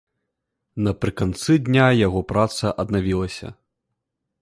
[0.87, 3.47] Напрыканцы дня яго праца аднавілася.